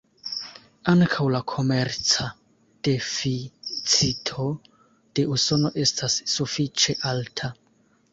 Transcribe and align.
Ankaŭ 0.91 1.25
la 1.33 1.41
komerca 1.51 2.25
deficito 2.87 4.47
de 5.19 5.27
Usono 5.35 5.71
estas 5.85 6.17
sufiĉe 6.37 6.97
alta. 7.13 7.51